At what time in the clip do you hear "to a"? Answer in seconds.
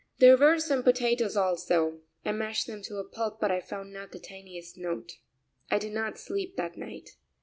2.85-3.03